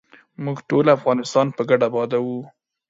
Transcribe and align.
موږ 0.43 0.57
ټول 0.69 0.85
به 0.89 0.95
افغانستان 0.97 1.47
په 1.55 1.61
ګډه 1.69 1.87
ودانوو. 1.93 2.41